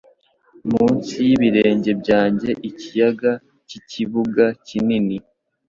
munsi 0.71 1.15
y'ibirenge 1.27 1.91
byanjye 2.01 2.49
ikiyaga 2.69 3.31
cyikibuga 3.67 4.45
kinini 4.67 5.17